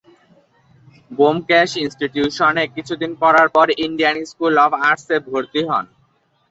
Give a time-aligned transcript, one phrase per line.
[1.11, 5.85] ব্যোমকেশ ইনস্টিটিউশনে কিছুদিন পড়ার পর ইন্ডিয়ান স্কুল অব আর্টসে ভরতি হন।